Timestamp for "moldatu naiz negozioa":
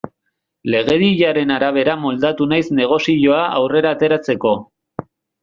2.05-3.45